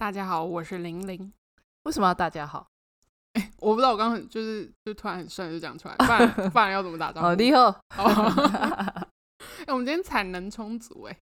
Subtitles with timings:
[0.00, 1.30] 大家好，我是玲玲。
[1.82, 2.66] 为什么要大家好？
[3.34, 7.26] 欸、 我不知道，我刚刚就是就突然很顺就讲出来， 不然不然要怎么打招呼？
[7.26, 7.58] 好厉害。
[9.66, 11.18] 哎，我们今天产能充足哎、欸，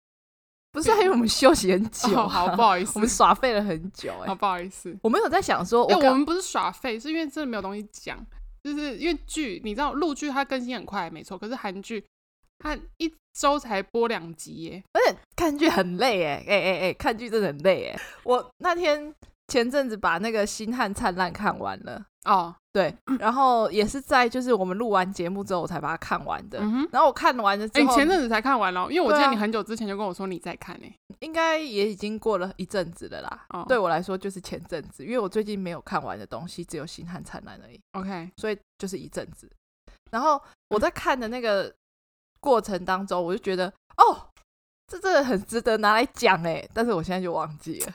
[0.73, 8.23] 不是，因为我们休息很久、哦，好不好意思，我们耍废了很久哎、欸，好不好意思，我没有在想说，哎、欸，我们不是耍废，是因为真的没有东西讲，
[8.63, 12.05] 就是因为剧，你知道陆剧它更新很快，没错，可是韩剧
[12.59, 19.15] 它一周才播两集耶，而且看剧很累哎，哎哎哎，看剧真的很累哎，我那天。
[19.49, 26.59] 前阵子把那个《星汉灿烂》看完了哦，对，然后也是在就是我们录完节目之后我才把它看完的。
[26.61, 33.47] 嗯、然后我看完了之后，前阵子才看完了，因为我记得你很久之前就跟我说你在看呢、应该也已经过了一阵子了啦。
[33.51, 37.81] 哦、对我来说就是前阵子，因为我最近没有看完的东西只有《星汉灿烂》而已。
[37.93, 39.49] OK，所以就是一阵子。
[40.11, 41.73] 然后我在看的那个
[42.41, 43.75] 过程当中，我就觉得、嗯、
[44.07, 44.29] 哦，
[44.87, 47.93] 这真的很值得拿来讲哎，但是我现在就忘记了。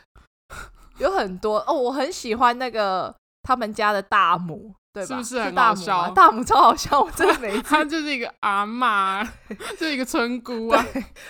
[1.00, 5.08] 有很多哦，我很喜欢那个他们家的大母，对吧？
[5.08, 6.10] 是不是很好笑？
[6.10, 9.24] 是大母，大母超好笑，我真的 每一次他就是一个阿妈，
[9.80, 10.86] 就是一个村姑啊。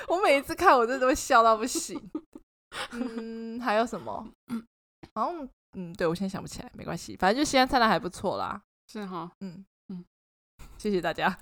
[0.07, 2.01] 我每一次看，我真的会笑到不行。
[2.91, 4.27] 嗯，还有什么？
[4.51, 4.65] 嗯，
[5.13, 8.61] 好像嗯，对我现在想不起来，没关系，反正就现在看来还不错啦。
[8.87, 10.03] 是哈，嗯嗯，
[10.77, 11.37] 谢谢大家。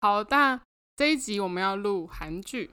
[0.00, 0.60] 好，但
[0.94, 2.70] 这一集我们要录韩剧，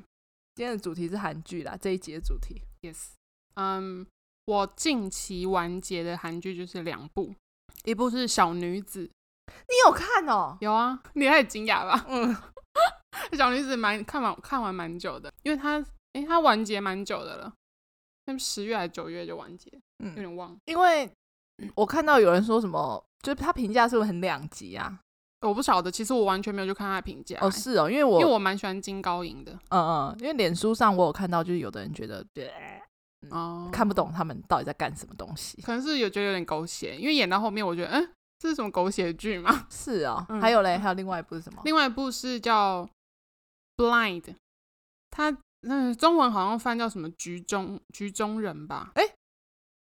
[0.55, 1.77] 今天的主题是韩剧啦。
[1.79, 3.11] 这一集的主题，yes。
[3.55, 4.05] 嗯，
[4.45, 7.33] 我近期完结的韩剧就是两部，
[7.85, 9.05] 一部是《小女子》，
[9.47, 10.57] 你有看哦？
[10.61, 12.05] 有啊， 你太惊讶吧？
[12.09, 12.35] 嗯，
[13.37, 17.53] 小女子蛮看完看完蛮久的，因为它诶，它完结蛮久的了，
[18.25, 20.55] 那十月还是九月就完结，嗯，有点忘。
[20.65, 21.09] 因为
[21.75, 24.99] 我看到有人说什么，就是他评价是不是很两极啊？
[25.47, 27.37] 我不晓得，其实我完全没有去看他的评价。
[27.41, 32.51] 哦，是哦，因为我因为我蛮喜欢金高银的，嗯嗯，因为脸书上我有看到，就是有的人觉得对。
[33.29, 39.65] 哦，看不懂他们到底在干什么东西，可能是有觉得有点狗血，因为演到后面，我觉得，嗯，这是什么狗血剧吗？
[39.69, 41.61] 是啊、哦嗯，还有嘞，还有另外一部是什么？
[41.63, 42.85] 另外一部是叫
[43.81, 44.21] 《Blind》，
[45.09, 48.91] 它那中文好像翻叫什么“局中局中人”吧？
[48.95, 49.03] 哎，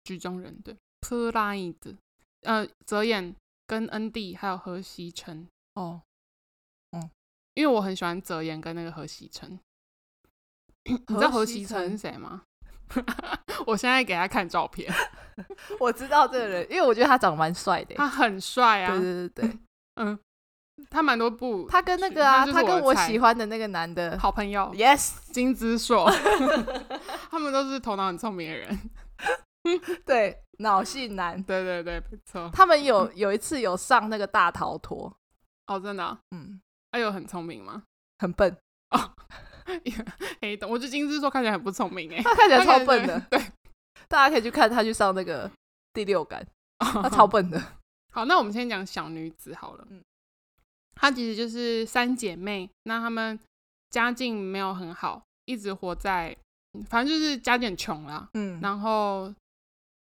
[0.05, 1.75] 局中人对，《Blind》
[2.43, 3.35] 呃，泽演
[3.67, 6.01] 跟恩地还有何西琛哦，
[6.91, 7.09] 嗯，
[7.53, 9.59] 因为我很喜欢泽言跟那个何西琛，
[10.85, 12.43] 你知道何西琛是谁吗？
[13.65, 14.93] 我现在给他看照片，
[15.79, 17.95] 我知道这个人，因为我觉得他长得蛮帅的。
[17.95, 18.91] 他很帅啊！
[18.91, 19.59] 对对对对，
[19.95, 20.19] 嗯，
[20.91, 21.67] 他蛮多部。
[21.69, 26.07] 他跟那个啊，他跟我喜欢的那个男的好朋友，Yes，金智硕，
[27.31, 28.79] 他们都是头脑很聪明的人。
[30.05, 32.51] 对，脑性男，对对对，没错。
[32.53, 35.11] 他们有有一次有上那个大逃脱，
[35.67, 37.83] 哦，真的、啊，嗯，哎呦，很聪明吗？
[38.19, 38.57] 很笨
[38.91, 39.13] 哦。
[40.41, 43.17] 黑洞，我觉得金枝说看起来很不聪明哎，他看起来超笨的。
[43.29, 43.39] 对，
[44.09, 45.49] 大家可以去看他去上那个
[45.93, 46.45] 第六感，
[46.79, 47.61] 他超笨的。
[48.11, 49.87] 好，那我们先讲小女子好了。
[49.89, 50.03] 嗯，
[50.95, 53.39] 她其实就是三姐妹，那她们
[53.89, 56.37] 家境没有很好，一直活在，
[56.89, 58.29] 反正就是家境很穷啦。
[58.33, 59.33] 嗯，然后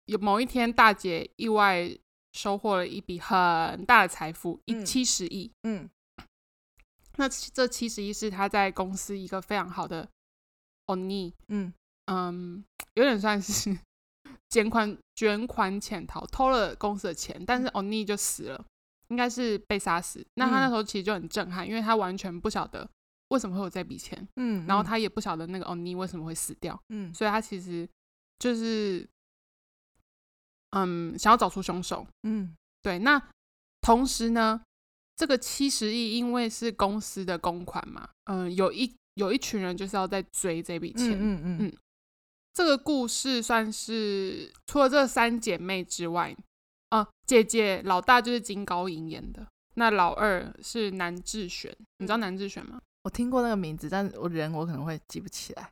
[0.05, 1.89] 有某一天，大姐意外
[2.35, 5.49] 收获了一笔很大的财富，一七十亿。
[5.63, 5.89] 嗯。
[7.17, 10.05] 那这七十亿是他在公司一个非常好的
[10.87, 11.73] 欧尼，嗯
[12.07, 12.61] 嗯，
[12.95, 13.77] 有点算是
[14.51, 18.65] 捐款捐款潜逃，偷了公司的钱，但是欧尼就死了，
[19.07, 20.27] 应该是被杀死。
[20.33, 22.85] 那他那时候其实就很震撼，因为他完全不晓得
[23.29, 27.87] 为什么会有这笔钱，嗯，然后他也不晓得那个欧尼为什么会死掉，嗯，所以他其实
[28.39, 29.07] 就是
[30.75, 32.99] 嗯想要找出凶手，嗯，对。
[32.99, 33.21] 那
[33.81, 34.61] 同时呢，
[35.15, 41.77] 这个七十亿，因为是公司的公款嘛，嗯，有一有一群人就是要在追这笔钱，嗯嗯嗯，嗯，
[42.53, 46.35] 这个故事算是除了这三姐妹之外，
[46.89, 52.81] 啊，姐姐老大就是金高银演的，那老二是南智选，你知道南智选吗？
[53.03, 55.69] 我听过那个名字，但我人我可能会记不起来。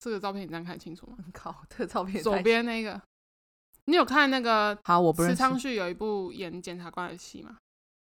[0.00, 1.18] 这个照片你这样看清楚吗？
[1.32, 3.00] 靠，这个照片左边那个，
[3.86, 4.78] 你有看那个？
[4.84, 5.36] 好，我不认识。
[5.36, 7.56] 池昌旭有一部演检察官的戏吗？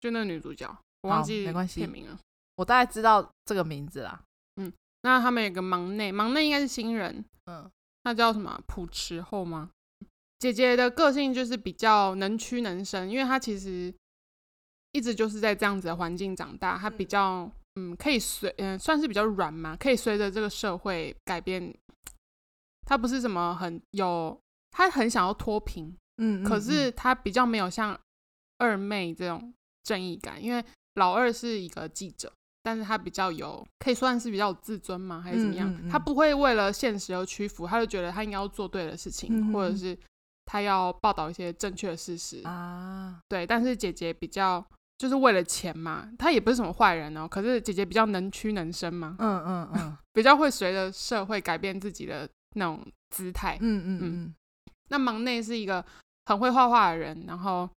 [0.01, 0.67] 就那个女主角，
[1.01, 2.17] 我忘记片名了。
[2.55, 4.21] 我大概知道这个名字啦。
[4.55, 7.23] 嗯，那他们有个忙内，忙内应该是新人。
[7.45, 7.69] 嗯，
[8.03, 8.61] 那叫什么？
[8.67, 9.71] 朴池厚吗？
[10.39, 13.93] 姐姐的个性就是比较能屈能伸，因为她其实
[14.91, 21.73] 一直就是在这样子的环境长大，她比较嗯可以随嗯算是比较软嘛，可以随着这个社会改变。
[22.85, 24.39] 她不是什么很有，
[24.75, 25.87] 她很想要脱贫，
[26.17, 27.97] 嗯，嗯，嗯，可是他比较没有像
[28.57, 29.53] 二妹这种。
[29.87, 32.33] 正义感，因为老二是一个记者，
[32.63, 35.71] 但是他比较有，可以算是比较有自尊嘛，还是怎么样？
[35.91, 39.95] 他不会为了现实而屈服，他就觉得他应该要做对的事情，或者是
[40.45, 43.19] 他要报道一些正确的事实啊。
[43.29, 44.65] 对，但是姐姐比较
[44.97, 47.27] 就是为了钱嘛，她也不是什么坏人哦。
[47.27, 53.55] 可是姐姐比较能屈能伸嘛，嗯嗯嗯， 比较会随着社会改变自己的那种姿态。
[53.61, 54.35] 嗯嗯嗯，嗯。
[54.89, 55.83] 那忙内是一个
[56.25, 57.69] 很会画画的人，然后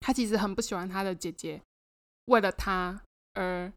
[0.00, 1.60] 他其实很不喜欢他的姐姐，
[2.26, 3.00] 为了他
[3.34, 3.72] 而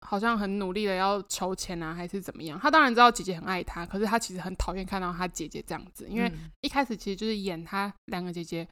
[0.00, 2.58] 好像很努力的要筹钱啊，还是怎么样？
[2.60, 8.66] 他当然知道姐姐很爱他，可是他其实很讨厌看到他姐姐这样子，因为一开始其实就是演他两个姐姐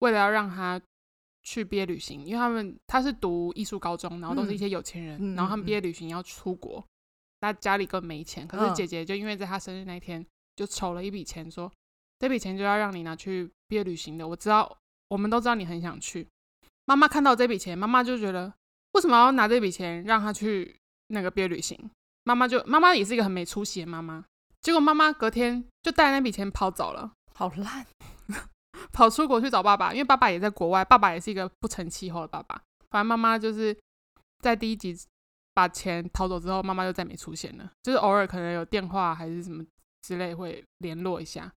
[0.00, 0.80] 为了要让他
[1.42, 6.84] 去毕业旅行，因为他们他是读艺术高中，然后都是一些有钱人，嗯、然后他们毕业旅行要出国，
[7.40, 10.24] 他家里更没钱，可是姐姐就因为在他生日那天
[10.56, 11.70] 就筹了一笔钱说。
[12.24, 14.78] 这笔钱就要让你拿去毕业旅行的，我知道，
[15.08, 16.26] 我们都知道你很想去。
[16.86, 18.50] 妈妈看到这笔钱，妈妈就觉得
[18.92, 20.74] 为什么要拿这笔钱让他去
[21.08, 21.78] 那个毕业旅行？
[22.22, 24.24] 妈妈就妈妈也是一个很没出息的妈妈。
[24.62, 27.86] 结果妈妈隔天就带那笔钱跑走了，好烂，
[28.90, 32.58] 跑出国去找爸爸，因为爸爸也在国外，爸爸也是一个不成气候的爸爸。
[32.90, 33.78] 反正妈妈就是
[34.38, 34.96] 在第一集
[35.52, 39.62] 把钱逃走之后，妈妈就再没出现了，就是偶尔可能有电话还是什么
[40.00, 41.52] 之类会联络一下。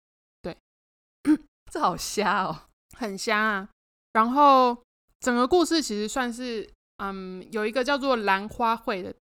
[1.78, 2.64] 这好瞎哦，
[2.98, 3.70] 很瞎啊！
[4.14, 4.76] 然后
[5.20, 9.14] 整个故事其实算是，嗯，有一个叫做兰花会的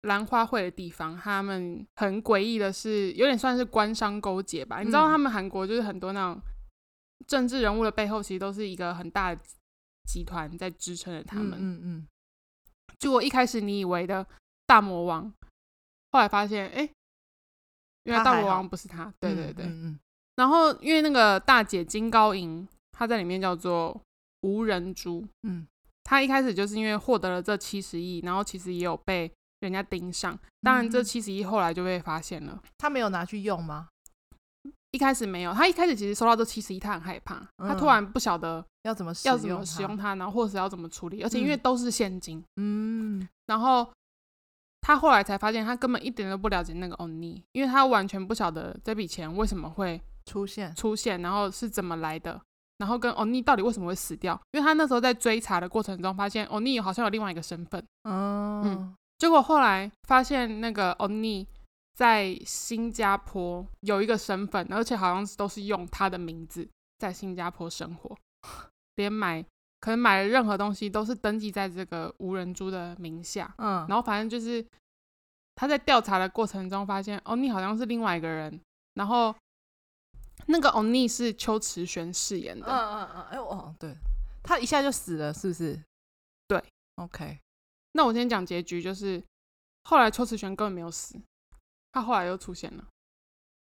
[0.00, 4.80] 兰花会的地方，他们很诡异的是，有点算是官商勾结吧。
[4.80, 6.40] 嗯、你知道，他们韩国就是很多那种
[7.26, 9.42] 政治人物的背后，其实都是一个很大的
[10.04, 11.58] 集团在支撑着他们。
[11.60, 12.06] 嗯嗯。
[12.98, 14.26] 就我一开始你以为的
[14.64, 15.30] 大魔王，
[16.12, 16.88] 后来发现，哎，
[18.04, 19.12] 原来大魔王不是他。
[19.20, 19.66] 对对对。
[19.66, 20.00] 嗯嗯嗯
[20.40, 24.00] 然后，因为那个大姐金高银，她在里面叫做
[24.40, 25.22] 吴仁珠。
[25.42, 25.66] 嗯，
[26.02, 30.38] 她一开始就是因为获得了这七十亿，然后其实也有被人家盯上。
[30.62, 32.58] 当然，这七十亿后来就被发现了。
[32.78, 33.88] 她没有拿去用吗？
[34.92, 35.52] 一开始没有。
[35.52, 37.46] 她一开始其实收到这七十亿，她很害怕。
[37.58, 41.22] 她突然不晓得要怎么要怎么使用它，然后或者是要怎么处理。
[41.22, 42.42] 而且因为都是现金。
[42.56, 43.28] 嗯。
[43.44, 43.86] 然后
[44.80, 50.00] 她后来才发现，她根本一点都不了解那个欧尼，因为她完全不晓得这笔钱为什么会。
[50.30, 52.40] 出现出现，然后是怎么来的？
[52.78, 54.40] 然后跟欧尼到底为什么会死掉？
[54.52, 57.84] 因为他那时候在追查的过程中，发现欧尼好像有另外一个身份。
[58.04, 61.44] 哦、嗯，结果后来发现那个欧尼
[61.94, 66.66] 在新加坡有一个身份，而且好像都是用他的名字
[66.98, 68.16] 在新加坡生活，
[68.94, 69.44] 连买
[69.80, 73.52] 可能买的任何东西都是登记在这个无人珠的名下。
[73.58, 74.64] 嗯，然后反正就是
[75.56, 78.58] 他在调查的过程中发现欧尼好像是另外一个人，
[78.94, 79.34] 然后。
[80.46, 82.66] 那个欧尼是邱慈轩饰演的。
[82.66, 83.96] 嗯嗯嗯，哎哦，对，
[84.42, 85.80] 他一下就死了，是不是？
[86.48, 86.62] 对
[86.96, 87.38] ，OK。
[87.92, 89.22] 那我先讲结局，就是
[89.84, 91.20] 后来邱慈轩根本没有死，
[91.92, 92.84] 他后来又出现了。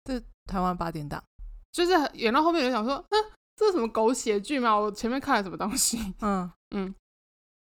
[0.04, 1.24] 这台湾八点档，
[1.72, 4.74] 就是演到后面，就想说，嗯，这是什么狗血剧吗？
[4.74, 6.13] 我前面看了什么东西？
[6.22, 6.96] 嗯嗯，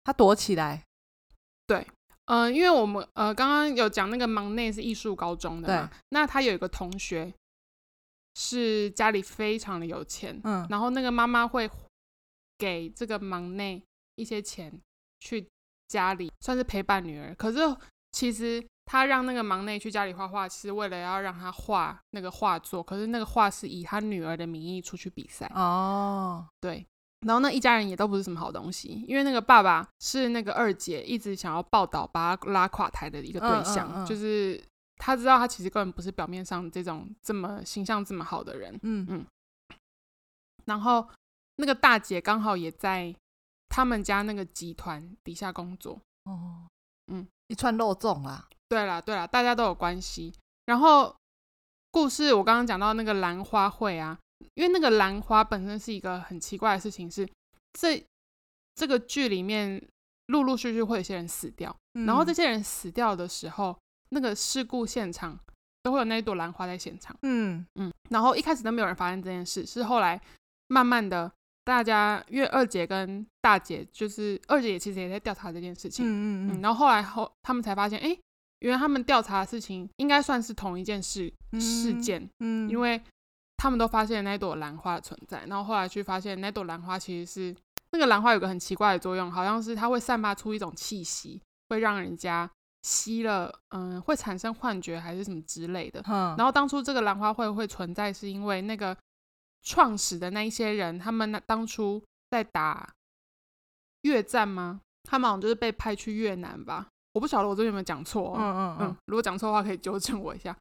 [0.04, 0.84] 他躲起来。
[1.66, 1.88] 对，
[2.26, 7.34] 嗯、呃，因为我们呃刚刚有讲那个忙内是艺术高中的嘛，那他有一个同学。
[8.38, 11.70] 是家里非常的有钱，嗯，然后那个妈妈会
[12.58, 13.82] 给这个忙内
[14.16, 14.72] 一些钱
[15.22, 15.48] 去
[15.88, 17.34] 家里，算是陪伴女儿。
[17.36, 17.60] 可是
[18.12, 22.84] 其实他让那个忙内去家里画画，是为了要让他画那个画作。
[22.84, 26.86] 可是那个画是以他女儿的名义出去比赛哦，对。
[27.26, 34.62] 然后那一家人也都不是什么好东西，因为那个爸爸是那个二姐一直想要报道把他拉垮台的一个对象，嗯嗯嗯、就是。
[34.98, 39.26] 他知道他其实根本不是表面上这种这么形象这么好的人，嗯嗯。
[40.66, 41.08] 然后
[41.58, 43.14] 那个大姐刚好也在
[43.70, 46.66] 他们家那个集团底下工作，哦，
[47.12, 48.48] 嗯，一串肉粽啦。
[48.68, 50.34] 对啦对啦，大家都有关系。
[50.66, 51.16] 然后
[51.92, 54.18] 故事我刚刚讲到那个兰花会啊，
[54.56, 57.30] 因为那个兰花本身是一个很奇怪的事情，是
[57.74, 58.04] 这
[58.74, 59.86] 这个剧里面
[60.28, 63.78] 陆陆续续会有些人死掉，嗯，然后这些人死掉的时候。
[64.16, 65.38] 那个事故现场
[65.84, 67.66] 都会有那一朵兰花在现场，嗯。
[67.76, 70.20] 嗯，然后一开始都没有人发现这件事，是后来
[70.70, 71.30] 慢慢的，
[71.66, 76.08] 大家因为二姐跟大姐，就是二姐其实也在调查这件事情，嗯。
[76.08, 78.18] 嗯嗯，然后后来后他们才发现，哎，
[78.60, 83.02] 原来他们调查的事情应该算是同一件事事件，嗯，嗯，因为
[83.58, 87.56] 他们都发现那朵兰花的存在，然后后来去发现那朵兰花其实是
[87.92, 92.50] 那个兰花有个很奇怪的作用，好像是它会散发出一种气息，会让人家。
[92.86, 96.00] 吸了，嗯，会产生幻觉还是什么之类的。
[96.08, 98.96] 嗯，然后当初这个兰花会会存在，是因为那个
[99.64, 102.00] 创始的那一些人，他们那当初
[102.30, 102.94] 在打
[104.04, 104.82] 越战吗？
[105.04, 110.56] 他们好像就是被派去越南吧，我不晓得我这边有没有讲错，嗯嗯嗯，嗯，如果讲错的话可以纠正我一下。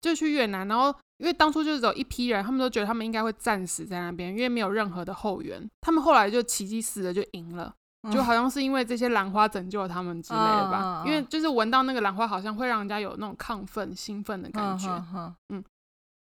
[0.00, 0.88] 就去越南，然后
[1.18, 5.62] 因为当初就是有一批人，他们都觉得他们应该会战死在那边，因为没有任何的后援。
[5.82, 7.74] 他们后来就奇迹似的就赢了，嗯、
[8.12, 11.02] 就好像是因为这些兰花拯救了他们之类的吧。
[11.04, 14.88] 嗯、因为就是闻到那个兰花，好像会让人家有那种亢奋、兴奋的感觉。
[14.88, 15.64] 嗯，嗯，嗯，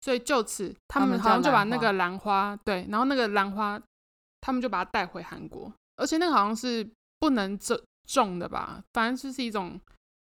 [0.02, 3.80] 所以就此他们好像就把那个兰花，花对，然后那个兰花，
[4.42, 9.80] 他们就把它带回韩国，而且那个好像是不能种种的吧，反正就是一种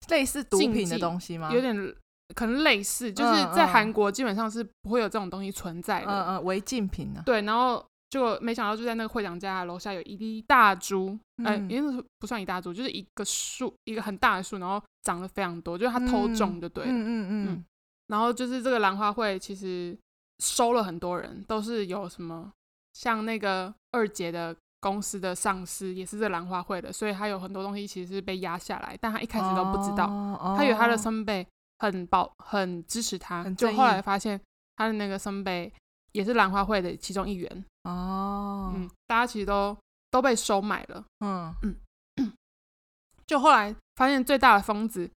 [0.08, 1.50] 类似毒品的东西吗？
[1.52, 1.94] 有点。
[2.32, 7.20] 可能类似，就是在韩国基本上是不会有这种东西存在的，嗯嗯，违禁品呢。
[7.26, 17.64] 对，然后就没想到就在那个会长家楼下有一粒大株，哎、嗯，因为、欸、不算一大株，就是一个树，一个很大的树，然后长得非常多，就是他偷种就对了，嗯嗯嗯。
[18.08, 19.96] 然后就是这个兰花会其实
[20.40, 22.52] 收了很多人，都是有什么
[22.92, 31.46] 像那个二姐的公司的上司也是这兰花会的，所以他有很多东西其实是被压下来，但他一开始都不知道，哦、他以为他的孙辈。
[31.82, 34.38] 很保很支持他，就后来发现
[34.76, 35.72] 他的那个孙辈
[36.12, 38.72] 也是兰花会的其中一员哦。
[38.74, 39.76] 嗯，大家其实都
[40.10, 41.04] 都被收买了。
[41.20, 41.54] 嗯
[42.16, 42.32] 嗯，
[43.26, 45.10] 就后来发现最大的疯子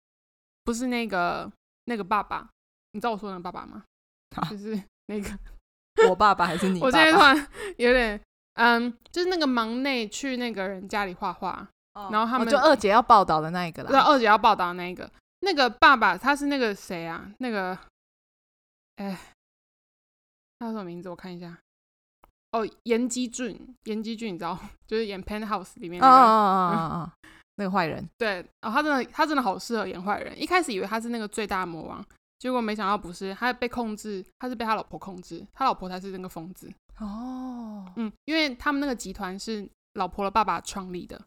[0.63, 1.51] 不是那个
[1.85, 2.49] 那个爸爸，
[2.91, 3.83] 你知道我说的那个爸爸吗？
[4.35, 5.29] 啊、就是那个
[6.09, 6.87] 我爸爸还是你爸爸？
[6.87, 8.19] 我现在突然有点
[8.55, 13.89] 嗯，就是那个忙内去那个人家里画画，哦、然后他们、哦、就二姐要报道的那一个啦。
[13.89, 15.09] 对，二姐要报道的那一个。
[15.41, 17.31] 那个爸爸他是那个谁啊？
[17.39, 17.77] 那个，
[18.95, 19.19] 哎，
[20.57, 21.09] 他叫什么名字？
[21.09, 21.57] 我看一下。
[22.53, 24.57] 哦，严基俊，严基俊，你知道，
[24.87, 27.11] 就是演《Penthouse》里面那个，
[27.55, 28.07] 那个坏人。
[28.17, 30.41] 对，哦，他真的，他真的好适合演坏人。
[30.41, 32.05] 一开始以为他是那个最大魔王，
[32.39, 36.71] 结果没想到不是，他被控制，他是被他老婆控制，他老婆才是那个疯子。
[36.99, 41.19] 哦，嗯，因为他们那个集团是老婆的爸爸创立的。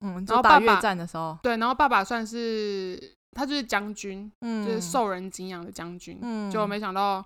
[0.00, 3.14] 嗯，然后打越战的时候，对，然后爸爸算是。
[3.32, 7.24] 他就是将军，嗯，就是受人敬仰的将军，嗯，就没想到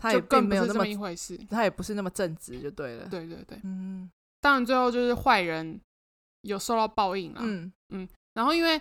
[0.00, 5.78] 他也并没有这么一回事，他也不是那么正直，就对了，对对对，嗯，当然最后就是坏人
[6.42, 8.80] 有受到报应了，嗯嗯，然后因为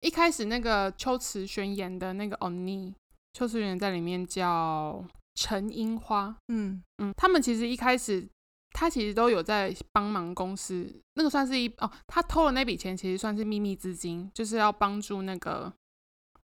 [0.00, 2.92] 一开始那个秋瓷玄演的那个欧尼，
[3.32, 5.04] 秋瓷玄在里面叫
[5.36, 8.28] 陈樱花，嗯嗯，他们其实一开始。
[8.72, 15.72] 他其实都有在帮忙公司，那个算是一哦，他偷了那笔钱，其实算是秘密资金，就是要帮助那个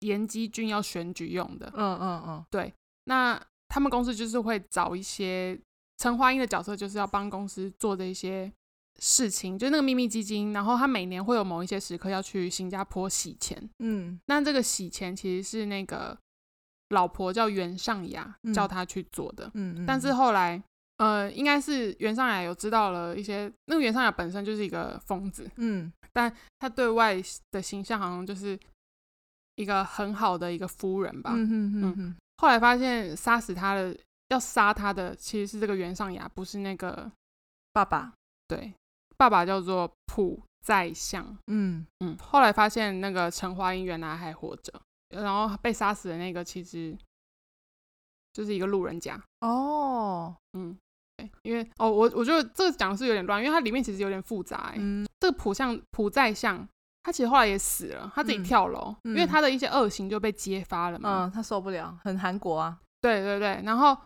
[0.00, 1.72] 严基军要选举用的。
[1.74, 2.74] 嗯嗯嗯，对。
[3.04, 5.58] 那他们公司就是会找一些
[5.96, 8.52] 陈华英的角色，就是要帮公司做这些
[8.98, 10.52] 事情，就那个秘密基金。
[10.52, 13.70] 然后他每年会有某一些时刻要去新加坡洗钱。
[13.78, 16.18] 嗯，那这个洗钱其实是那个
[16.90, 19.50] 老婆叫袁尚雅叫他去做的。
[19.54, 20.62] 嗯嗯，但是后来。
[21.00, 27.16] 呃，应该是袁尚雅有知道了一些，那个袁尚雅本身就是一个疯子，嗯，但他对外
[27.50, 28.60] 的形象好像就是
[29.54, 33.94] 一个很好的一个夫人吧，嗯哼哼哼嗯，后来发现杀死他的，
[34.28, 37.10] 要杀他的其实是这个袁尚雅，不是那个
[37.70, 38.14] 爸爸，
[38.48, 38.72] 对，
[39.18, 41.86] 爸爸叫做朴在相，嗯。
[42.00, 44.72] 嗯，后来发现那个陈华英原来还活着，
[45.10, 46.96] 然后被杀死的那个其实
[48.32, 50.78] 就是一个路人甲，哦，嗯。
[51.42, 54.72] 因为哦，我我觉得这个讲的是有点乱，因为它里面其实有点复杂。
[54.76, 56.66] 嗯，这个朴相朴在相，
[57.02, 61.24] 他其实后来也死了，他自己跳楼，嗯、因为他的一些恶行就被揭发了嘛。
[61.24, 62.78] 嗯，他受不了，很韩国啊。
[63.00, 63.96] 对对对，然后，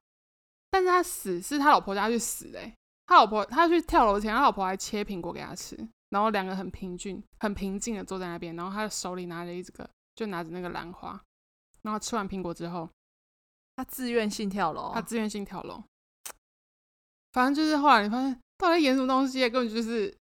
[0.70, 2.60] 但是他死是他老婆家去死的，
[3.06, 5.76] 他老婆他去跳楼前，他老婆还切苹果给他吃，
[6.10, 11.20] 然后两个很平静、很平静的坐在那边，然后他的手里拿着一个，就拿着那个兰花，
[11.82, 12.88] 然后吃完苹果之后，
[13.74, 15.82] 他自愿性跳楼，他自愿性跳楼。
[17.32, 20.16] 反正就是后来你发现到底演什么东西，根本就是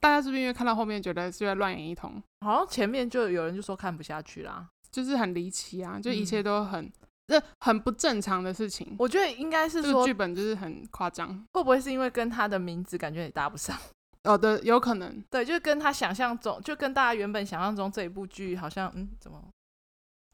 [0.00, 2.22] 大家是不是因为看到后面觉得是在乱演一通？
[2.40, 6.90] 好像前面就有人就说看不下去啦，就是很离奇啊，就一切都很
[7.26, 8.94] 这、嗯、很不正常的事情。
[8.98, 13.76] 我觉得应该是说剧本就是很夸张，会不会是因为跟他的名字感觉也搭不上？
[14.24, 19.42] 哦，对，有可能，对，就跟他想象中，就跟大家原本想象中这一部剧好像，嗯，怎么？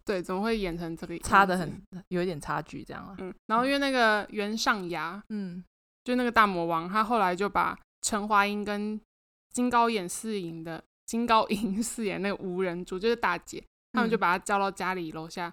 [0.05, 1.19] 对，怎么会演成这个？
[1.19, 3.15] 差的很，有一点差距这样啊。
[3.19, 5.63] 嗯，然后因为那个袁尚牙，嗯。
[6.05, 9.01] 就那个大魔王，他后来就把陈华英跟
[9.53, 15.53] 金高演饰演的金高银饰演那个无人族，就是大姐，他们就把她叫到家里楼下，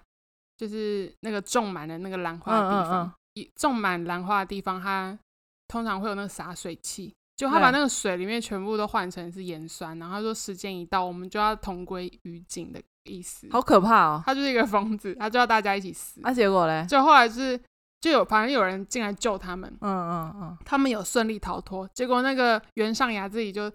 [0.56, 3.12] 就是那个种满了那个兰花的地方。
[3.34, 5.16] 一种满兰花的地方，它
[5.68, 13.46] 通常会有那个洒水器，就他把那个水里面全部都换成是盐酸，然后他说时间一到，我们就要同归于尽的意思。
[13.52, 14.22] 好可怕哦！
[14.26, 16.20] 他就是一个疯子，他就要大家一起死。
[16.22, 16.84] 那、啊、结果嘞？
[16.88, 17.60] 就后来是。
[18.00, 21.86] 就有，反正有人进来救他们，嗯嗯嗯，他们有顺利逃脱。
[21.92, 23.70] 结果那个袁尚雅自己就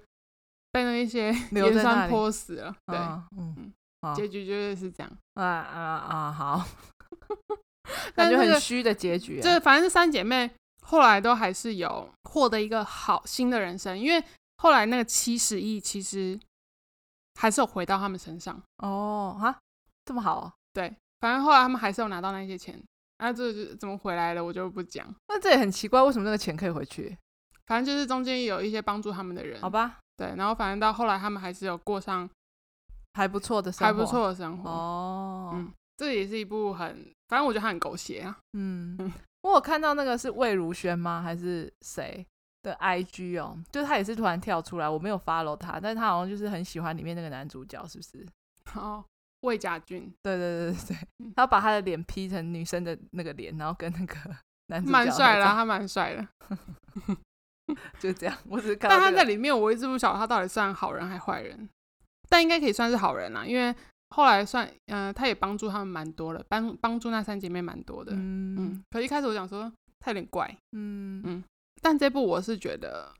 [0.75, 2.75] 被那一些 盐酸泼死了。
[2.87, 2.97] 对，
[3.37, 5.09] 嗯嗯，结局就是这样。
[5.35, 6.31] 啊啊啊！
[6.33, 6.65] 好，
[8.13, 9.39] 感觉很虚的结局。
[9.41, 10.51] 这反正是三姐妹
[10.81, 14.21] 后来都还是有获得一个好新的人生，因为
[14.57, 16.37] 后来那个七十亿其实
[17.39, 18.61] 还是有回到他们身上。
[18.79, 19.57] 哦，哈，
[20.03, 20.51] 这么好？
[20.73, 22.77] 对，反正后来他们还是有拿到那些钱。
[23.19, 24.43] 那这怎么回来了？
[24.43, 25.07] 我就不讲。
[25.29, 27.17] 那这也很奇怪，为什么那个钱可以回去？
[27.65, 29.99] 反正就是中间有一些帮助他们的人，好吧？
[30.17, 32.29] 对，然后反正到后来他们还是有过上
[33.13, 34.69] 还不错的生活，还不错的生活。
[34.69, 38.37] 哦，嗯，这也是一部很，反正我觉得他很狗血啊。
[38.53, 41.21] 嗯，我有看到那个是魏如萱吗？
[41.21, 42.25] 还是谁
[42.63, 43.57] 的 IG 哦？
[43.71, 48.25] 就是他也是突然跳出来，我没有 follow 他，但是他好像就是很喜欢里面那个男主角，是不是？
[48.79, 49.03] 哦。
[49.41, 54.15] 魏家俊，对对对对对，他把他的脸 P 成女生的那个脸，然后跟那个
[54.69, 56.27] 男主角蛮帅的，他蛮帅的，
[57.99, 58.37] 就这样。
[58.47, 61.67] 我只是看、这个，但他在里面，我一直不晓得他到底算好人还坏人，
[62.29, 63.75] 但应该可以算是好人啦，因为
[64.09, 68.83] 后来算，嗯、呃，他也帮助他们蛮多的，帮帮助那三姐妹蛮多的，嗯嗯。
[68.91, 71.43] 可一开始我想说他有点怪，嗯嗯，
[71.81, 73.11] 但这部我是觉得，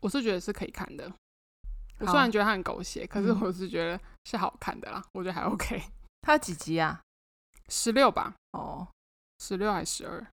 [0.00, 1.12] 我是觉得是可以看的。
[1.98, 5.80] 我虽然觉得他很狗血，可是我是觉得是好看的啦，嗯、我觉得还 OK。
[6.22, 7.00] 他有几集啊？
[7.68, 8.34] 十六吧？
[8.52, 8.88] 哦，
[9.38, 10.26] 十六还是十二？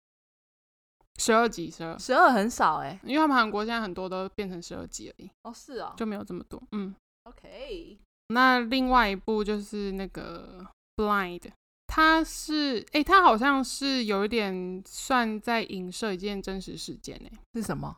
[1.19, 5.31] 十二集，十二，十二很少哎、欸，因为他们韩国现在很多都变成十二集而已。
[5.43, 6.63] 哦，是啊、哦，就没有这么多。
[6.73, 6.95] 嗯
[7.25, 7.99] ，OK。
[8.29, 10.67] 那另外一部就是那个
[11.03, 11.41] 《Blind》，
[11.87, 17.97] 它是哎、欸，它好像是有一点算在影射一件真实事件哎、欸，是什么？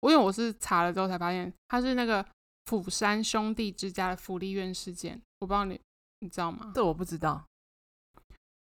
[0.00, 2.24] 我因为我是查了之后才发现，它是那个。
[2.66, 5.80] 釜山兄弟之家的福利院事件，我不知道你
[6.20, 6.70] 你知道吗？
[6.72, 7.44] 这我不知道。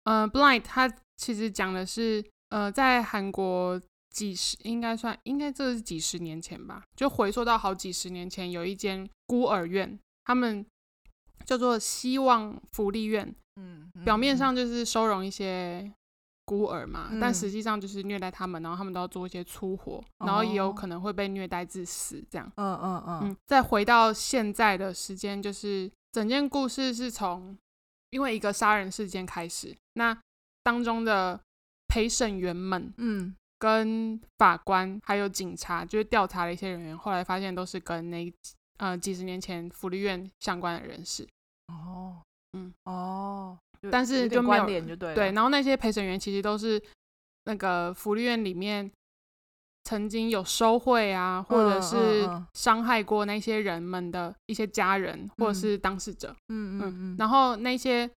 [0.05, 10.65] 呃，Blind，它其实讲的是，呃，在韩国几十，应该算，应该这是几十年前吧，就回溯到好几十年前，有一间孤儿院，他们
[11.45, 15.93] 叫做希望福利院，嗯，嗯，表面上就是收容一些。
[16.49, 22.49] 孤儿嘛，但实际上就是虐待他们，然后他们都要做一些粗活，然后也有可能会被虐待致死，这样。
[22.55, 23.37] 嗯嗯嗯。
[23.49, 27.59] 再回到现在的时间，就是整件故事是从
[28.11, 30.17] 因为一个杀人事件开始，那
[30.63, 31.41] 当中的
[31.89, 38.33] 陪审员们，嗯，跟法官还有警察，就是调查了一些人员，后来发现都是跟那
[38.79, 41.27] 呃几十年前福利院相关的人士。
[41.69, 42.23] 哦，
[42.53, 43.59] 嗯，哦。
[43.89, 46.83] 但是就没有对，然后那些陪审员其实都是
[47.45, 48.91] 那个福利院里面
[49.85, 56.35] 曾经有收贿啊，或者是伤害过那些人们的一些家人或者是当事者。
[56.49, 57.17] 嗯嗯嗯。
[57.17, 58.11] 然后那些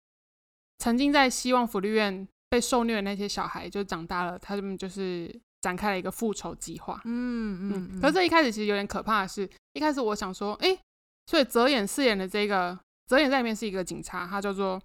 [0.79, 7.01] 曾经在希望福利院被受虐的那些小孩，就长大了，他们就是展开了一个复仇计划。
[7.05, 8.01] 嗯嗯嗯。
[8.01, 10.79] 可是这一开始其实有点可怕的是，一开始我想说，哎，
[11.27, 14.81] 所以泽演饰演的这个泽演在里面是一个警察，他叫做。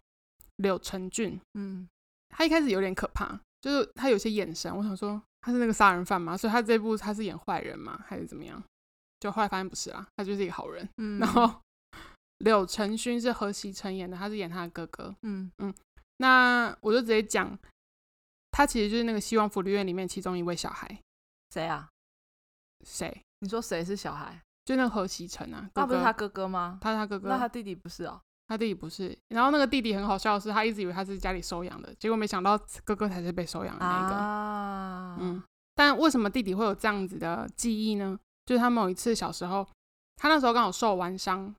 [0.57, 1.89] 柳成俊，嗯，
[2.29, 6.37] 他一开始有点可怕，就是他有些眼神，我想说他是那个杀人犯吗？
[6.37, 7.99] 所以他这部他是演坏人吗？
[8.07, 8.63] 还是怎么样？
[9.19, 10.87] 就后来发现不是啦，他就是一个好人。
[10.97, 11.51] 嗯，然后
[12.37, 15.13] 柳成勋是何其成演的，他是演他的哥哥。
[15.23, 15.73] 嗯嗯，
[16.23, 17.59] 那我就直接讲，
[18.49, 20.97] 他其实就是那个希望福利院里面其中一位小孩。
[21.49, 21.89] 谁啊？
[22.85, 23.21] 谁？
[23.39, 24.41] 你说谁是小孩？
[24.63, 26.79] 就那个河锡辰啊，那不是他哥哥吗？
[26.79, 28.21] 他是他哥哥，那他弟弟不是哦。
[28.47, 34.15] 他弟弟不是，然后那个弟弟很好笑的是，他一直以为他是家里收养的，结果没想到哥哥才是被收养的那个。
[34.15, 35.43] 啊、嗯，
[35.75, 38.17] 但为什么弟弟会有这样子的记忆呢？
[38.45, 39.67] 就是他某一次小时候，
[40.15, 41.53] 他那时候刚好受完伤，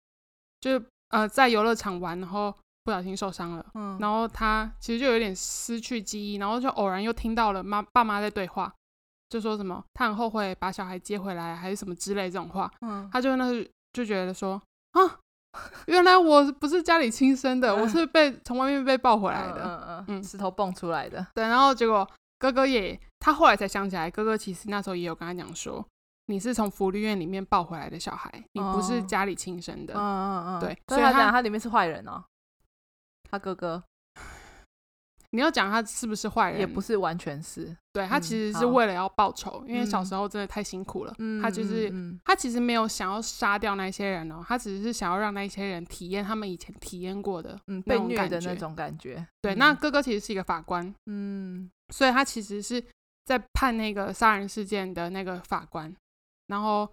[0.60, 3.66] 就是呃在游乐场玩，然后不小心受伤了。
[3.74, 8.72] 嗯，然后他其实就有点失去记忆，然后就偶然又听到了妈爸妈在对话，
[9.28, 12.70] 就说什么他很后悔把小孩接回来，还是什么之类这种话。
[12.82, 13.50] 嗯，他就那
[13.92, 14.60] 就觉得说
[14.92, 15.18] 啊。
[15.86, 21.24] 原来我不是家里亲生的，我是被从外面被抱回来的，嗯嗯嗯，石头蹦出来的。
[21.32, 22.04] 对，然后结果
[22.40, 25.86] 哥哥也，他后来才想起来，哥哥其实那时候也有跟他讲说，
[26.26, 29.94] 你是从福利院里面抱回来的小孩，你不是家里亲生的。
[29.94, 32.20] 嗯嗯嗯，对，所以他讲他里面是坏人哦，
[33.30, 33.82] 他哥哥。
[35.30, 37.76] 你要讲他是不是坏人，也不是完全是。
[37.92, 41.12] 对，他其实是为了要报仇，因为小时候真的太辛苦了。
[41.42, 41.92] 他就是
[42.24, 49.26] 他其实没有想要杀掉那些人哦，他只是想要让那些人体验他们以前体验过的被虐的那种感觉。
[49.42, 52.80] 对，那哥哥其实是一个法官，嗯，所以他其实是
[53.24, 55.92] 在判那个杀人事件的那个法官，
[56.46, 56.88] 然后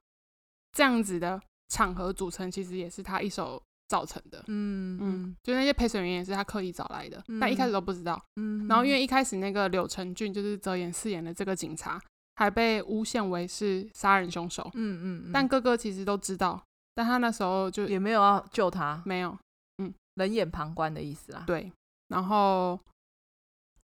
[0.71, 3.61] 这样子的场合组成，其实也是他一手。
[3.91, 12.01] 造成的，嗯嗯，就那些陪审员也是他刻意找来的，嗯、但一开始都不知道，嗯，然后因为一开始那个柳承俊就是泽演饰演的这个警察，
[12.35, 15.31] 还被诬陷为是杀人凶手，嗯嗯，嗯。
[15.33, 16.63] 但哥哥其实都知道
[16.95, 19.37] 但他那时候就也没有要救他，没有，
[19.79, 21.43] 嗯，冷眼旁观的意思啦。
[21.45, 21.69] 对，
[22.07, 22.79] 然后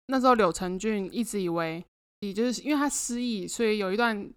[0.06, 1.84] 那时候柳承俊一直以为，
[2.20, 4.28] 也就是因为他失忆，所以有一段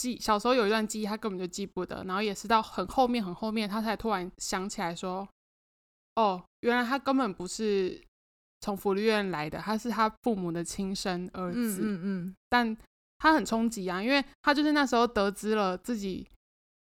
[0.00, 5.28] 记小时候有一段记忆他根本就记不得，然后也是到很后面很后面他才突然想起来说，
[6.14, 8.00] 哦，原来他根本不是
[8.60, 11.80] 从福利院来的，他是他父母的亲生儿子。
[11.82, 12.76] 嗯嗯，嗯，但
[13.18, 16.28] 他很冲击啊，因为他就是那时候得知了自己。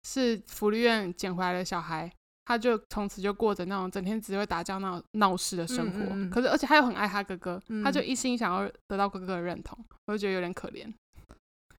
[0.05, 2.11] 是福利院捡回来的小孩，
[2.43, 5.99] 他就从此就过着那种整天只会打架闹闹事的生活。
[5.99, 10.93] 嗯嗯嗯，可是，而且他又很爱他哥哥，嗯、他就一心想要得到哥哥的认同，我就觉得有点可怜，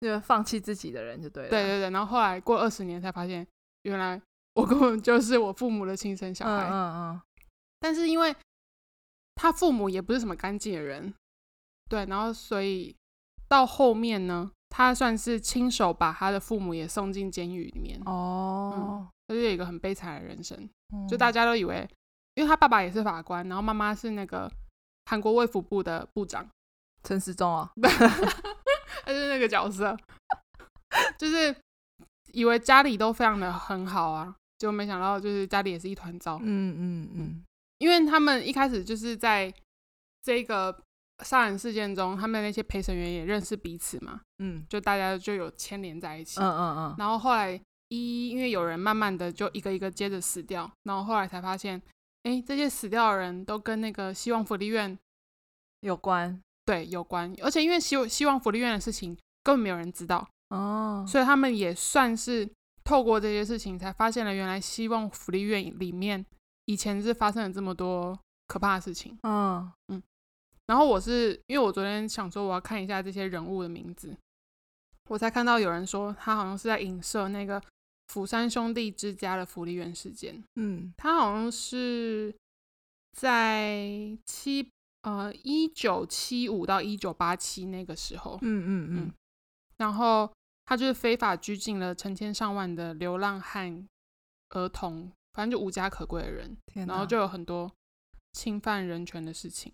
[0.04, 1.50] 就放弃自己的人就对了。
[1.50, 3.46] 对对对，然后后来过二十年才发现，
[3.82, 4.20] 原来
[4.54, 6.68] 我根本就是我父母的亲生小孩。
[6.68, 7.20] 嗯嗯，嗯。
[7.80, 8.34] 但是因为
[9.34, 11.12] 他父母也不是什么干净的人，
[11.88, 12.94] 对，然后所以
[13.48, 14.50] 到后面呢。
[14.76, 21.88] 他算是亲手把他的父母也送进监狱里面哦，嗯、他就有一个很悲惨的人生，嗯、就大家都以为，
[22.34, 24.50] 因为他爸爸也是法官，然后妈妈是那个
[25.04, 26.44] 韩国卫福部的部长
[27.04, 27.70] 陈时中啊，
[29.04, 29.96] 他是那个角色，
[31.18, 31.54] 就是
[32.32, 37.44] 以为家里都非常的很好啊，结果没想到就是家里也是一团糟，嗯嗯嗯，
[37.78, 39.52] 因为他们一开始就是在
[40.22, 40.78] 这个。
[41.24, 46.94] 杀人事件中，他们那些陪审员也认识彼此嘛，嗯，就大家就有牵连在一起，嗯嗯嗯。
[46.98, 51.80] 然后后来一因为有人慢慢的就一个一个接着死掉，然后后来才发现，
[52.24, 54.98] 哎，这些死掉的人都跟那个希望福利院
[55.82, 57.34] 有关，对，有关。
[57.42, 62.48] 而且因为希希望福利院的事情根本没有人知道，哦，所以他们也算是
[62.82, 66.24] 透过这些事情才发现了原来希望福利院里面
[66.66, 70.02] 以前是发生了这么多可怕的事情，嗯嗯。
[70.66, 74.16] 然后我是因为我昨天想说我要看一下这些人物的名字，
[75.10, 77.62] 我才看到有人说他好像是在影射那个
[78.08, 80.42] 釜山兄弟之家的福利院事件。
[80.56, 82.34] 嗯，他好像是
[83.12, 84.66] 在七
[85.04, 89.12] 呃一九七五到一九八七那个时候，嗯嗯嗯，嗯，
[89.76, 90.30] 然后
[90.64, 93.86] 他就是非法拘禁了成千上万的流浪汉、
[94.50, 97.70] 儿童，反正就无家可归的人，然后就有很多
[98.32, 99.72] 侵犯人权的事情。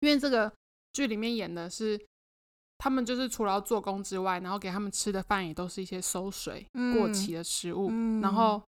[0.00, 0.52] 因为这个
[0.92, 2.00] 剧里面演的是，
[2.78, 8.62] 他们就是除了要做工之外，然后给他们吃的饭也都是一些馊水、嗯、过期的食物，嗯、然后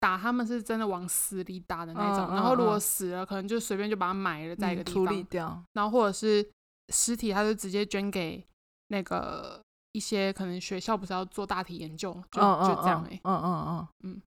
[0.00, 6.50] 打他们是真的往死里打的那种，嗯、然后如果死了，嗯、可能就随便就把它埋了在一个地方，处理掉，然后或者是
[6.88, 8.44] 尸体，他就直接捐给
[8.88, 14.22] 那个一些可能学校不是要做大体研究，就、嗯、就这样哎、欸，嗯嗯嗯嗯，嗯，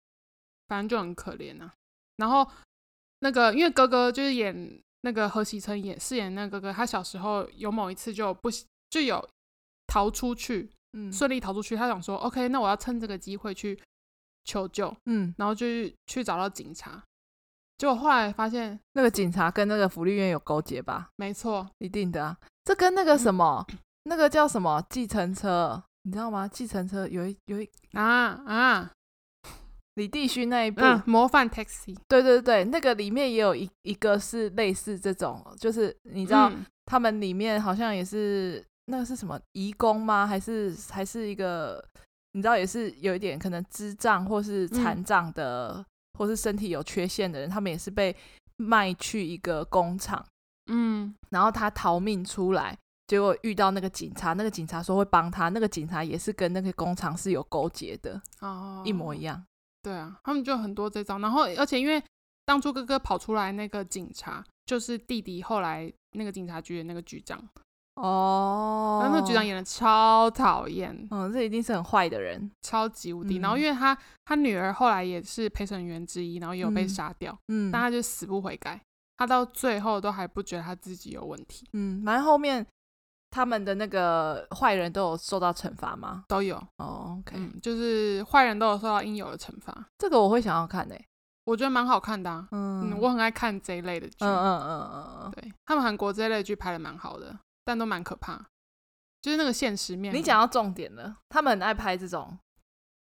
[0.68, 1.74] 反正就很可怜呐、啊。
[2.18, 2.48] 然后
[3.22, 4.80] 那个因为哥哥就是演。
[5.04, 8.52] 那个何其琛演饰演那个哥哥，他小时候有某一次就不
[8.92, 9.28] 就有
[9.88, 11.76] 逃出去，嗯，顺利逃出去。
[11.76, 13.82] 他想说，OK，那我要趁这个机会去
[14.44, 15.66] 求救，嗯，然后就
[16.06, 17.04] 去找到警察。
[17.78, 21.10] 结果后来发现，那个警察跟那个福利院有勾结吧？
[21.16, 22.38] 没错，一定的啊。
[22.64, 26.48] 这跟那个什么，嗯、那个叫什么计程车，你知道吗？
[26.48, 28.56] 计程车有一有一啊啊。
[28.56, 28.92] 啊
[29.96, 40.26] 李帝勋那一部《模范 Taxi》，对对对，那个里面也有一一个是类似这种，就是你知道，嗯、他们里面好像也是那个是什么移工吗？
[40.26, 41.84] 还是还是一个
[42.34, 45.86] 你知道，也是有一点可能智障或是残障的，嗯、
[46.18, 48.16] 或是身体有缺陷的人，他们也是被
[48.58, 50.26] 卖去一个工厂，
[50.72, 59.44] 嗯，然后他逃命出来，结果遇到那个警察，那个警察说会帮他，那个警察也是跟那个工厂是有勾结的，哦，一模一样。
[59.84, 62.02] 对啊，他们就很多这招，然后而且因为
[62.46, 67.44] 当初哥哥跑出来那个警察，就是弟弟后来那个警察局的那个局长
[68.02, 73.40] 哦，然后那个局长演的超讨厌，嗯，这一定是很坏的人，超级无敌。
[73.40, 78.82] 嗯、然后因为他他女儿后来也是陪审员之一，然后也有被杀掉，嗯，但他就死不悔改，
[79.18, 82.66] 他到最后都还不觉得他自己有问题，嗯，反正后面。
[83.34, 86.26] 他们的那个坏人都有受到惩罚吗？
[86.28, 86.58] 都有。
[86.80, 89.86] 哦、oh，OK，嗯，就是坏人都有受到应有的惩罚。
[89.98, 91.06] 这个我会想要看诶、欸，
[91.46, 92.46] 我觉得蛮好看的啊。
[92.52, 94.18] 嗯，嗯，我很爱看这一类的剧。
[94.20, 97.34] 嗯嗯嗯嗯嗯，对，他们韩国这一类剧拍的蛮好的，
[97.64, 98.48] 但都蛮可怕，
[99.22, 100.14] 就是那个现实面。
[100.14, 102.38] 你讲到重点了，他们很爱拍这种，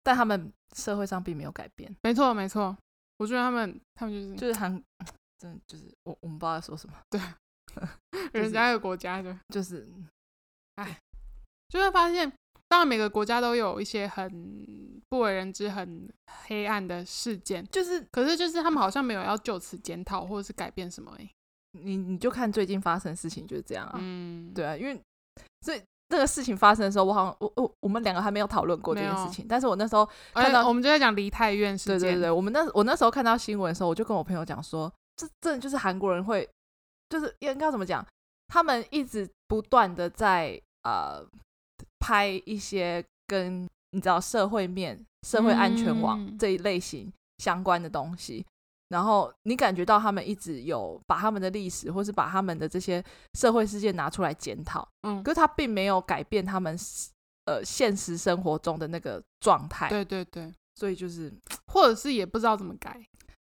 [0.03, 1.95] 但他们社会上并没有改变。
[2.03, 2.77] 没错没错，
[3.17, 4.71] 我觉得他们他们就是就是韩，
[5.37, 6.95] 真的就是我我们不知道在说什么。
[7.09, 7.19] 对，
[8.33, 9.87] 就是、人家有国家的，就是。
[10.75, 10.97] 哎，
[11.67, 12.31] 就会发现，
[12.69, 16.11] 当然每个国家都有一些很不为人知、很
[16.47, 21.13] 黑暗的事件，就是，可是就是他们好像没有要就此检讨或者是改变什么。
[21.19, 21.29] 哎，
[21.71, 24.99] 你你就看最近发生的事情就是这样啊，嗯，对啊，因为
[25.61, 29.45] 所以这个事情发生的时候，我好像我我我们两个还没有讨论过这件事情。
[29.47, 31.99] 但是我那时候看到，我们就在讲梨泰院事件。
[31.99, 36.47] 对对对，我们那我那时候看到新闻的时候，我就跟我朋友讲说，这真的就是韩国人会，
[37.09, 38.05] 就是应该怎么讲？
[38.49, 41.25] 他们一直不断的在呃
[41.99, 48.45] 拍一些跟你知道社会面、社会安全网这一类型相关的东西。
[48.91, 53.01] 然后你感觉到他们一直有把他们的历史，或是把他们的这些
[53.35, 56.77] 社会事件拿出来检讨，嗯，可是他并没有改变他们
[57.45, 61.33] 呃现实生活中的那个状态，对对对，所以就是
[61.71, 63.01] 或者是也不知道怎么改，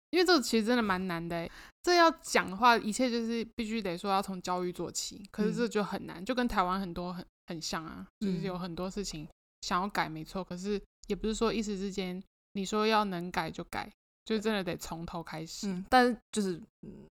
[0.10, 1.49] 因为这个其实真的蛮难的。
[1.81, 9.25] 这要讲的话，一切就是必须得说要从教育做起，可是这就很难，就跟台湾很多很很像啊，就是有很多事情
[9.62, 13.89] 想要改没错，可是也不是说一时之间你说要能改就改。
[14.27, 17.07] 就真的得从头开始，嗯，但是就是，嗯，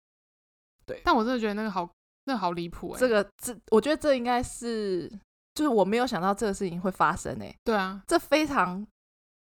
[0.83, 1.87] 对，但我真的觉得那个好，
[2.23, 5.07] 那个好离谱哎，这个这，我觉得这应该是，
[5.53, 8.83] 就是我没有想到这个事情会发生哎，对啊，这非常，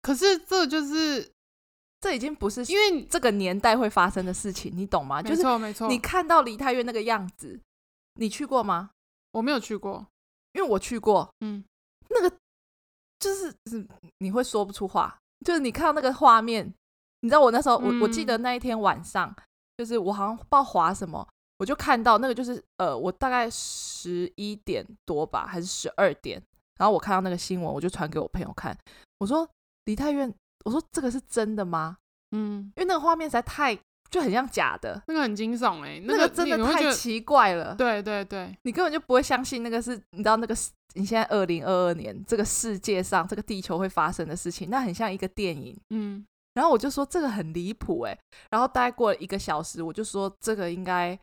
[0.02, 1.30] 可是这就是，
[2.00, 5.22] 这已经不是因为这个年代会发生的事情，你懂吗？
[5.22, 7.61] 就是没错没错，你看到梨泰院那个样子，
[8.14, 8.90] 你去过吗？
[9.30, 10.04] 我没有去过，
[10.54, 11.64] 因为我去过，嗯，
[12.09, 12.37] 那个
[13.20, 13.87] 就是是
[14.18, 16.74] 你会说不出话，就是你看到那个画面。
[17.20, 19.35] 你知道我那时候，我我记得那一天晚上，
[19.76, 21.26] 就是我好像不知道滑什么，
[21.59, 26.42] 我就看到那个就是呃，我大概十一点多吧，还是十二点，
[26.78, 28.76] 然后我看到那个新闻，我就传给我朋友看，
[29.18, 29.46] 我说
[29.85, 30.33] 梨泰院，
[30.64, 31.98] 我说这个是真的吗？
[32.30, 33.78] 嗯，因为那个画面实在太
[34.11, 40.56] 就很像假的，那个很惊悚哎，那个真的太奇怪了，对对对，你根本就不会相信那个是，你知道那个
[40.94, 46.24] 你现在二零二二年这个世界上这个地球会发生的事情，那很像一个电影，嗯。
[46.54, 48.18] 然后我就说这个很离谱哎，
[48.50, 51.16] 然后大概过了一个小时，我就说这个应该，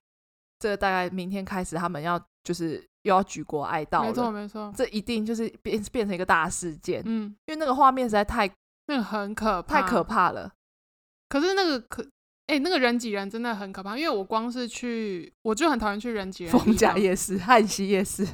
[0.58, 8.50] 这个大概明天开始他们要就是又要举国哀悼了，没错没错，这一定就是变变成一个大事件，嗯，因为那个画面实在太
[8.88, 10.50] 那个很可怕，太可怕了。
[11.28, 12.08] 可是那个可
[12.46, 18.26] 哎，那个人挤人真的很可怕，因为我光是去我就很讨厌去人挤人，逢甲夜市、汉西夜市，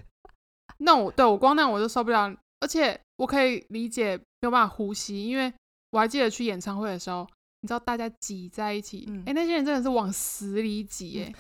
[0.78, 5.52] 那我对我光那我就受不了，而且我可以理解没有办法呼吸，因为。
[5.94, 7.26] 我还记得去演唱会的时候，
[7.62, 11.34] 你知道大家挤在一起，哎、嗯欸，那些人真的是往死里挤，哎，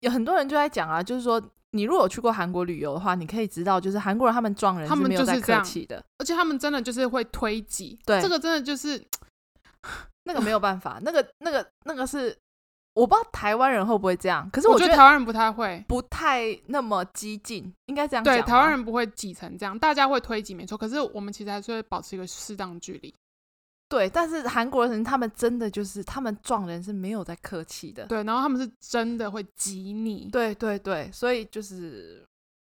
[0.00, 9.04] 有很多人就在讲啊，就是说你如果有去过韩国旅游的话，你可以知道，就是韩国人他们撞人是没有在客气的，而且他们真的就是会推挤，对，这个真的就是
[10.22, 12.38] 那个没有办法，那个那个那个是
[12.94, 23.12] 我不知道台湾人会不会这样，可是我觉得台湾人不太会，不太那么激进，应该这样，对，台湾人不会挤成这样，大家会推挤没错，可是我们其实还是会保持一个适当距离。
[23.88, 32.22] 对，但是韩国人他们真的就是他们撞人是没有在客气的，对，然后他们是真的会挤你，对对对，所以就是，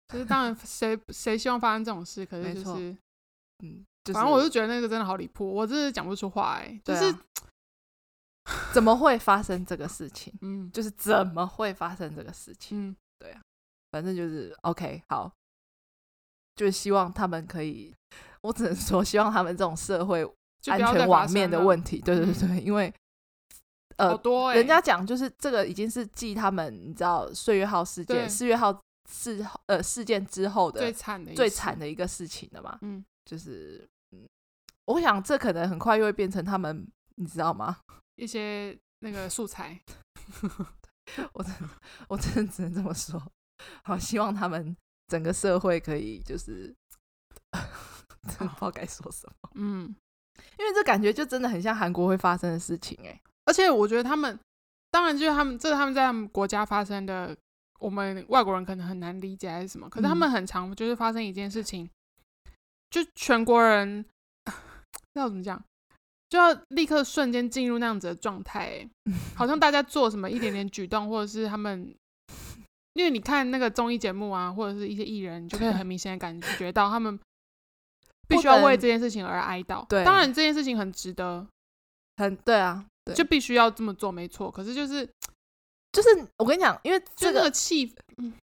[0.09, 2.95] 就是当然 谁谁希望发生这种事，可是就是，
[3.65, 7.21] 嗯，就是、反正我就觉得那个真的好离谱，我真是讲不出话哎，就是、啊、
[8.75, 10.31] 怎么会发生这个事情？
[10.43, 12.91] 嗯，就是怎么会发生这个事情？
[12.91, 13.41] 嗯，对啊，
[13.91, 15.33] 反正就是 OK，好，
[16.55, 17.95] 就是希望他们可以，
[18.43, 20.31] 我只能说希望他们这种社会。
[20.71, 22.93] 安全网面的问题，对对对，对、因为
[23.97, 28.79] 呃，欸、人家讲就是这个已经是继他们你知道岁月号事件、四月号
[29.11, 32.79] 事呃事件之后的最惨的最惨的一个事情了嘛。
[32.83, 34.27] 嗯，就是嗯，
[34.85, 37.79] 我想这可能很快又会变成他们，你知道吗？
[38.17, 39.81] 一些那个素材，
[41.33, 41.69] 我真的
[42.09, 43.23] 我真的只能这么说。
[43.85, 44.77] 好，希望他们
[45.09, 46.75] 整个社会可以就是，
[48.29, 49.51] 真不知道该说什么。
[49.55, 49.97] 嗯。
[50.59, 54.39] 因为这感觉就真的很像韩国会发生的事情哎，而且我觉得他们，
[54.91, 57.37] 当然就是他们，这是他们在他们国家发生的，
[57.79, 61.89] 我们外国人可能很难理解还是什么，可是他们很常就是发生一件事情，
[62.91, 64.05] 就全国人
[65.15, 65.63] 要怎么讲，
[66.29, 68.89] 就要立刻瞬间进入那样子的状态，
[69.37, 71.95] 好像大家做什么一点点举动，或者是他们，
[72.95, 77.19] 因为你看那个综艺节目啊，或者是一些艺人，你就可以很明显的感觉到他们。
[78.29, 79.87] 必须要为这件事情而哀悼。
[79.87, 81.47] 对，当然这件事情很值得，
[82.17, 84.51] 很对啊，对，就必须要这么做，没错。
[84.51, 85.09] 可是就是，
[85.93, 86.09] 就是
[86.39, 87.95] 我跟你讲，因为这个气，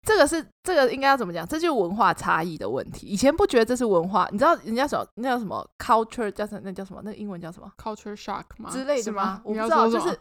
[0.06, 1.46] 这个是这个应该要怎么讲？
[1.46, 3.06] 这就是文化差异的问题。
[3.06, 5.06] 以前不觉得这是文化，你知道人家什么？
[5.16, 6.30] 那叫什么 culture？
[6.30, 6.60] 叫什么？
[6.64, 7.00] 那叫什么？
[7.04, 8.70] 那个英文叫什么？culture shock 吗？
[8.70, 9.40] 之类的吗？
[9.44, 10.18] 我不知道，就是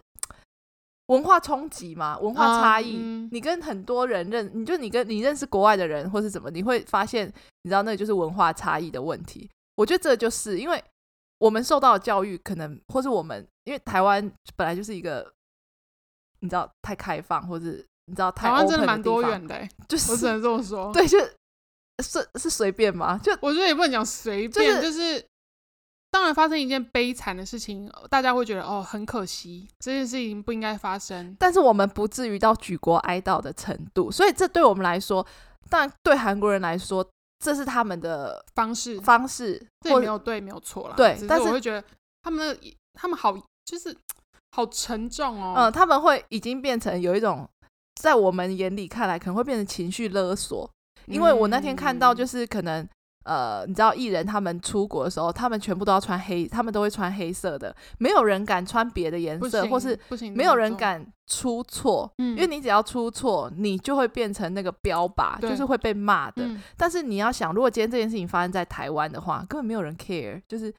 [1.12, 2.97] 文化冲击嘛，文化差异。
[3.00, 7.32] 嗯，你跟很多人认，你就你跟你认识国外的人，或是怎么，你会发现。
[7.63, 9.47] 你知道，那就是文化差异的问题。
[9.76, 10.84] 我觉得这就是因为
[11.38, 14.19] 我们受到的教育，可能或是我们因为台湾
[14.56, 15.32] 本来就是一个
[16.39, 20.89] 你知道太开放，或是你知道台湾真的蛮多元的，就是我只能这么说。
[20.93, 21.19] 对，就
[22.02, 23.19] 是是随便吗？
[23.21, 25.26] 就我觉得也不能讲随便，就是、就是、
[26.12, 31.36] 当然发生一件悲惨的事情，大家会觉得哦很可惜，这件事情不应该发生。
[31.39, 35.26] 但是我们不至于到举国哀悼的程度，所以这对我们来说，
[35.69, 37.04] 当然对韩国人来说，
[37.39, 40.95] 这是他们的方式方式，这也没有对没有错啦。
[40.95, 41.84] 对，但是我会觉得
[42.21, 43.34] 他们的他们好
[43.65, 43.95] 就是
[44.52, 45.54] 好沉重哦。
[45.56, 47.47] 嗯，他们会已经变成有一种
[47.95, 50.69] 在我们眼里看来可能会变成情绪勒索。
[51.08, 52.88] 因为我那天看到，就是可能，
[53.24, 59.98] 呃，你知道艺人他们出国的时候，他们全部都要穿黑，他们都会穿黑色的，没有人敢穿别的颜色，或是
[60.36, 66.44] 没有人敢出错，嗯因为你只要出错，你就会变成那个标靶，就是会被骂的。
[66.76, 70.74] 但是你要想，如果今天这件事情发生在台湾的话，根本没有人 care，就是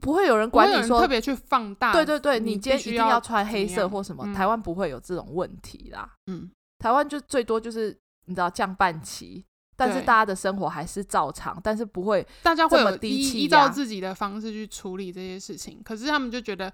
[0.00, 1.92] 不会有人管你说特别去放大。
[1.92, 6.10] 对对对，你今天一定要穿黑色或什么，台湾不会有这种问题啦。
[6.26, 7.96] 嗯，台湾就最多就是。
[8.26, 9.44] 你知道降半旗，
[9.76, 15.80] 但是大家的生活还是照常，但是不会大家会有依依照自己的方式去处理这些事情。
[15.84, 16.72] 可是他们就觉得，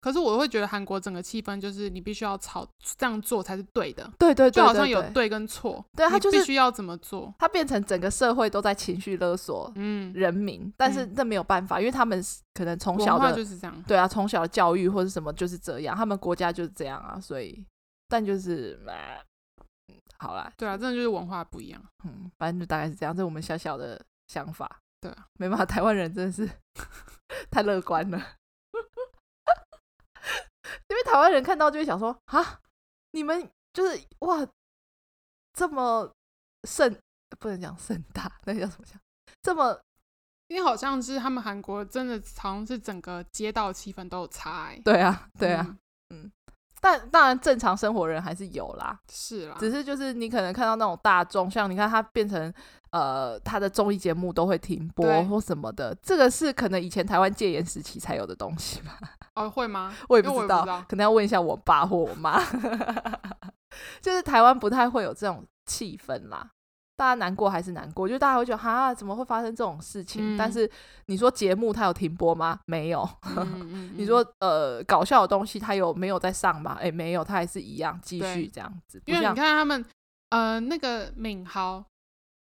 [0.00, 2.66] 可是我会觉得韩国整个气氛就是你必须要吵
[2.98, 4.10] 这样做才是对的。
[4.18, 12.22] 对对对，就好像有对跟错，对他就是必须要怎么做，他变成整个社会都在情绪勒索嗯人民，嗯、但是这没有办法，因为他们
[12.54, 17.64] 可能从小的就是这样，对啊，从小的教育或者什么就是这样，他们国家就是这样啊，所以
[18.08, 18.80] 但就是。
[20.20, 21.82] 好啦，对啊，真的就是文化不一样。
[22.04, 24.80] 嗯，反正就大概是这样，这是我们小小的想法。
[25.00, 26.46] 对啊，没办法，台湾人真的是
[27.50, 28.36] 太乐观了。
[30.88, 32.60] 因为台湾人看到就会想说啊，
[33.12, 34.46] 你们就是哇，
[35.54, 36.14] 这么
[36.68, 36.94] 盛，
[37.38, 39.00] 不能讲盛大，那叫什么讲？
[39.40, 39.80] 这么，
[40.48, 44.78] 因为好像是他们韩国真的好像是整个街道气氛都有差欸。
[44.84, 45.64] 对啊，对啊，
[46.10, 46.24] 嗯。
[46.24, 46.32] 嗯
[46.80, 49.56] 但当然，正常生活人还是有啦，是啦。
[49.58, 52.52] 只是就是你可能看到那种大众，像你看他变成
[52.90, 58.98] 呃，他的综艺节目都会停播或什么的，这个是可能以前台湾戒严时期才有的东西吧？
[59.34, 59.94] 哦，会吗？
[60.08, 62.42] 我也不知道，可能要问一下我爸或我妈。
[64.00, 66.50] 就是台湾不太会有这种气氛啦。
[67.00, 70.36] 大家难过还是难过，就大家会觉得哈，怎么会发生这种事情？
[70.36, 70.70] 嗯、但是
[71.06, 72.60] 你说节目它有停播吗？
[72.66, 73.08] 没有。
[73.24, 76.76] 嗯嗯嗯、 你说呃搞笑的东西它有没有在上吗？
[76.78, 79.00] 哎，没有，它还是一样继续这样子。
[79.06, 79.82] 因为你看他们
[80.28, 81.82] 呃那个敏豪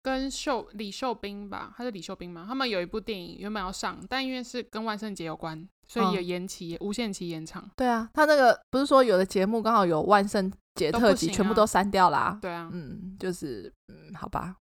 [0.04, 2.44] 跟秀李秀斌吧，他是李秀斌嘛？
[2.46, 7.70] 他们有一部电影原本要上，但因为是跟万圣节有关，所以也延期、嗯、无限期延长。
[7.76, 10.52] 对啊，他那个不是说有的节目刚好有万圣。
[10.76, 14.56] 节特辑全部都删掉啦，啊，对啊，嗯，就是嗯，好吧，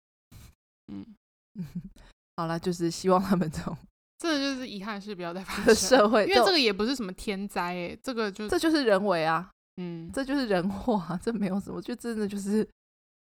[0.92, 1.06] 嗯
[2.36, 3.78] 好了，就是希望他们这种，
[4.18, 12.68] 这就是遗憾是不要再发生社会，因为这个也不是什么天灾哎，欸，这个就这就是人为啊，嗯，这就是人祸啊，这没有什么，就真的就是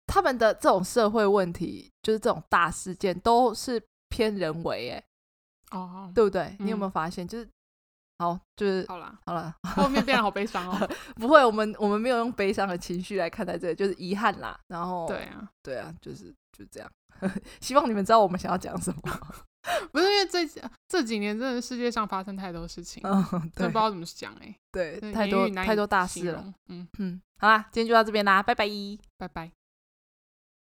[0.06, 4.96] 他们的这种社会问题，就是这种大事件都是偏人为哎，
[5.70, 6.54] 欸，哦，对不对？
[6.58, 7.48] 你有没有发现，嗯，就是？
[8.18, 10.90] 好，就是好了，好了，后面变得好悲伤哦。
[11.16, 14.58] 不会，我们我们没有用悲伤的情绪来看待这个，就是遗憾啦。
[14.68, 16.90] 然后，对啊，对啊，就是就这样。
[17.60, 19.00] 希望你们知道我们想要讲什么。
[19.90, 20.46] 不是因为这
[20.88, 24.56] 这几年真的世界上发生太多事情，嗯，对，不知道怎么讲哎、欸。
[24.70, 26.54] 对，太多太多大事了。
[26.68, 28.66] 嗯嗯，好啦，今天就到这边啦，拜拜，
[29.18, 29.50] 拜拜。